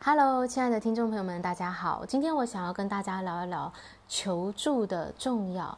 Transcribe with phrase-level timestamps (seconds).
[0.00, 2.06] Hello，亲爱的听众朋友们，大家好。
[2.06, 3.70] 今天我想要跟大家聊一聊
[4.06, 5.76] 求助的重要。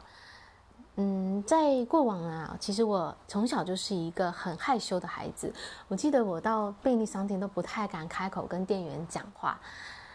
[0.97, 5.51] 嗯，在过往啊，其实我从小就是一个很害羞的孩子。
[5.87, 9.59] 我记得我到便利商店都不太敢开口跟店员讲话。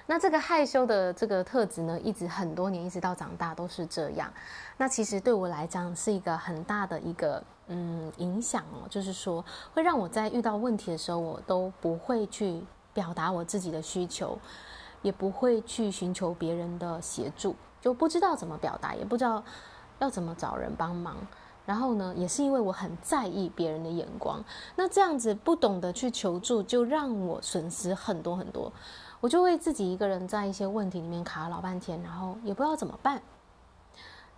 [0.06, 4.32] 那这个害羞的这个特质呢，一直很多年，一直到长大都是这样。
[4.76, 9.44] 那其实对我来讲是一个很大的一个嗯影响哦，就是说
[9.74, 12.62] 会让我在遇到问题的时候，我都不会去
[12.96, 14.38] 表达我自己的需求，
[15.02, 19.44] 也不会去寻求别人的协助，就不知道怎么表达，也不知道
[19.98, 21.14] 要怎么找人帮忙。
[21.66, 24.42] 然后呢，也是因为我很在意别人的眼光，
[24.76, 28.72] 那这样子不懂得去求助，就让我损失很多很多。
[29.20, 33.20] 我就会自己一个人在一些问题里面卡了老半天，然后也不知道怎么办。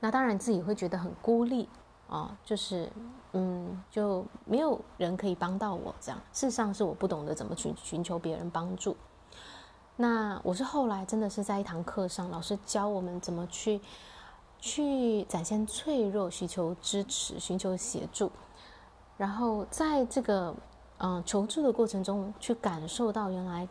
[0.00, 1.68] 那当然自己会觉得很孤立
[2.08, 2.90] 啊，就是
[3.32, 6.18] 嗯，就没有人可以帮到我这样。
[6.32, 8.96] 事实上是我不懂得怎么去寻求别人帮助。
[9.96, 13.80] 那我是后来真的是在一堂课上，老师教我们怎么去
[14.58, 18.32] 去展现脆弱，寻求支持，寻求协助，
[19.16, 20.54] 然后在这个
[20.98, 23.68] 嗯求助的过程中，去感受到原来。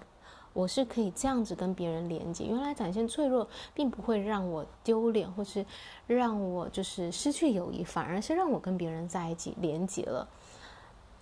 [0.58, 5.64] 我是可以这样子跟别人连接，原来展现脆弱，并不会让我丢脸，或是
[6.08, 10.28] 让我就是失去友谊，反而是让我跟别人在一起连接了。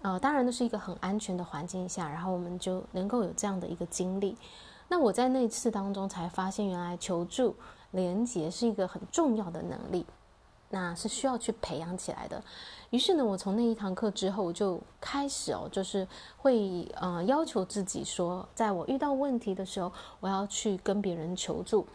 [0.03, 4.37] 呃，当然那是一个很安全的环境下，然后我们就能够有这样的一个经历。
[4.87, 7.53] 那我在那次当中才发现，原来求助
[7.91, 10.05] 连接是一个很重要的能力。
[10.75, 12.43] 那是需要去培养起来的。
[12.89, 21.87] 于是呢，我从那一堂课之后，我就开始哦，就是会呃要求自己说，在我遇到问题的时候，我要去跟别人求助。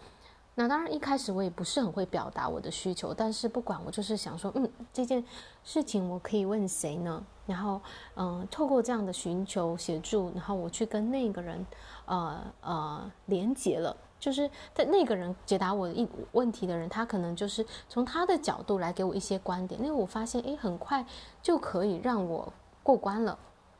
[0.54, 5.22] 那当然一开始我也不是很会表达我的需求，但是不管我就是想说，嗯，这件
[5.62, 7.22] 事情我可以问谁呢？
[7.46, 7.80] 然后
[8.14, 11.66] 嗯、透过这样的寻求协助，然后我去跟那个人
[12.06, 13.94] 呃呃连接了。
[14.20, 19.80] 就是在那个人解答我一问题的人，他可能就是从他的角度来给我一些观点。
[19.80, 21.04] 因为我发现，诶，很快
[21.42, 23.36] 就可以让我过关了。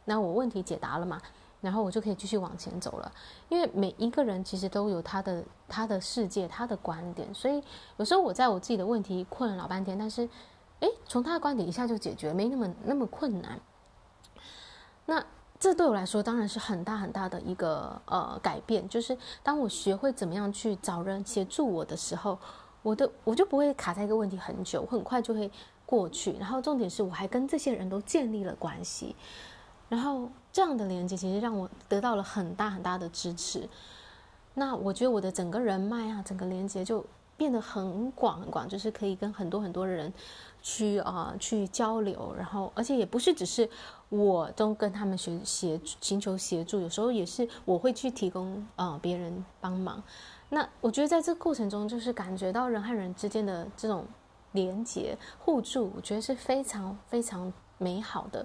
[0.06, 1.21] 那我问题解答了嘛，
[1.61, 3.12] 然后我就可以继续往前走了。
[3.50, 7.33] 因为每一个人其实都有他的他的世界，他的观点。
[7.34, 7.62] 所以
[7.99, 10.29] 有时候我在我自己的问题困了老半天，但是，
[10.81, 13.61] 诶，从他的观点一下就解决，没那么那么困难。
[15.05, 15.25] 那。
[15.60, 22.38] 这对我来说当然是很大很大的一个呃改变，就是当我学会怎么样去找人协助我的时候，
[22.82, 25.50] 我的我就不会卡在一个问题很久，我很快就会
[25.84, 26.32] 过去。
[26.41, 29.15] 然后重点是我还跟这些人都建立了关系，
[29.91, 33.69] 然后这样的连接其实让我得到了很大很大的支持。
[34.54, 37.04] 那我觉得我的整个人脉啊，整个连接就
[37.41, 40.12] 变得很广很广，就是可以跟很多很多人。
[40.62, 43.67] 去啊、去交流，然后而且也不是只是
[44.11, 50.03] 我都跟他们学协寻求协助，有时候也是我会去提供啊、别人帮忙。
[50.50, 54.05] 那我觉得在这个过程中，就是感觉到人和人之间的这种
[54.53, 58.45] 连结互助，我觉得是非常非常美好的。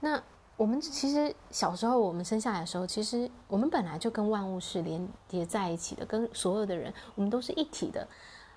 [0.00, 0.22] 那
[0.56, 8.06] 我们其实小时候我们生下来的时候，其实我们本来就跟万物是连接在一起的，跟所有的人我们都是一体的。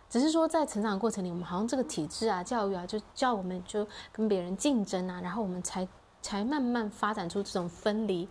[0.08, 5.88] 只是说，在成长过程里，我们好像这个体制啊、教育啊，就叫我们就跟别人竞争啊，然后我们才
[6.22, 8.30] 才慢慢发展出这种分离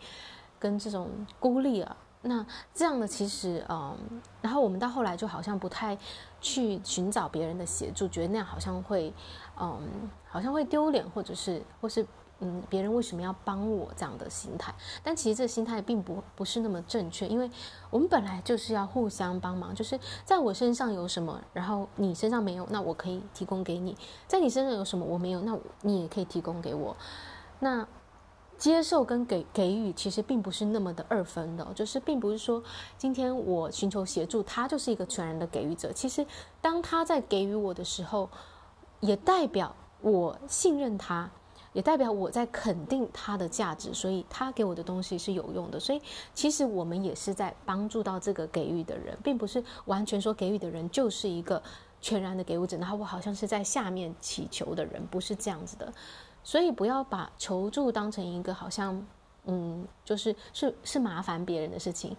[0.60, 1.10] 跟这种
[1.40, 1.96] 孤立啊。
[2.22, 3.98] 那这样的其实，嗯，
[4.40, 5.98] 然后我们到后来就好像不太
[6.40, 9.12] 去寻找别人的协助，觉得那样好像会，
[9.60, 12.06] 嗯，好像会丢脸，或者是或是。
[12.40, 14.74] 嗯，别人为什么要帮我这样的心态？
[15.02, 17.50] 但其实这心态并不不是那么正确，因为
[17.88, 23.94] 我们本来就是要互相帮忙，就是在我身上有什么，然后你身上没有，那我可以提供给你；
[24.28, 26.94] 在你身上有什么我没有，那你也可以提供给我。
[27.60, 27.88] 那
[28.58, 32.62] 接受跟给给予其实并不是那么的二分的，就是并不是说
[32.98, 35.90] 今天我寻求协助，他就是一个全然的给予者。
[35.90, 36.26] 其实
[36.60, 38.28] 当他在给予我的时候，
[39.00, 41.30] 也代表我信任他。
[41.76, 45.78] 也代表我在肯定他的价值，所以他给我的东西是有用的。
[45.78, 46.00] 所以
[46.32, 51.62] 其实我们也是在帮助到这个给予的人，并不是完全说给予的人就是一个
[52.00, 55.92] 全然的给予者，然后我好像是在下面祈求的人，不是这样子的。
[56.42, 59.06] 所以不要把求助当成一个好像，
[59.44, 62.16] 嗯，就是是是麻烦别人的事情。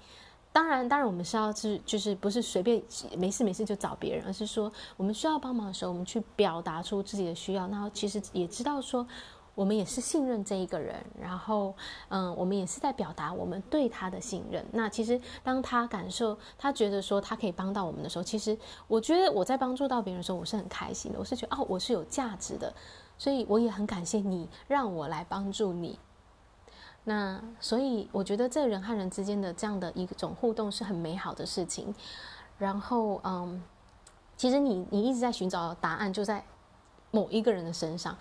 [0.54, 2.80] 当然，当然我们是要是就是不是随便
[3.18, 9.08] 没事没事就找别人，而是说我们需要帮忙的时候，我们去表达出自己的需要，然后其实也知道说。
[9.58, 11.74] 我们也是信任这一个人，然后，
[12.10, 14.64] 嗯，我们也是在表达我们对他的信任。
[14.72, 18.56] 那其实，当他感受，他觉得说他可以帮到我们的时候，其实
[18.88, 21.18] 我觉得我在帮助到别人的时候，我是很开心的。
[21.18, 22.72] 我是觉得哦，我是有价值的，
[23.18, 25.98] 所以我也很感谢你让我来帮助你。
[27.06, 31.96] 那所以我觉得这人和人之间的这样的一种互动是很美好的事情。
[32.60, 33.64] 然后，嗯，
[34.36, 36.46] 其实你你一直在寻找答案，就在
[37.10, 38.16] 某一个人的身上，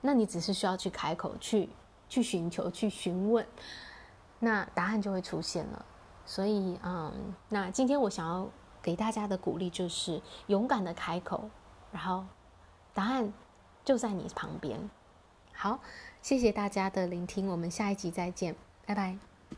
[0.00, 1.68] 那你只是需要去开口，去
[2.08, 3.46] 去寻求，去询问，
[4.38, 5.84] 那答案就会出现了。
[6.26, 8.48] 所以，嗯，那今天我想要
[8.82, 11.48] 给大家的鼓励就是勇敢的开口，
[11.92, 12.24] 然后
[12.92, 13.32] 答案
[13.84, 14.90] 就在你旁边。
[15.52, 15.80] 好。
[16.20, 19.16] 谢谢大家的聆听，我们下一集再见，拜拜。